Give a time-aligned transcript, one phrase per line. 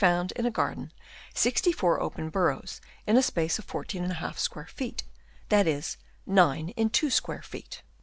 [0.01, 0.91] 163 found in a garden
[1.35, 5.03] sixty four open burrows in a space of 14 J square feet,
[5.49, 7.83] that is, nine in 2 square feet.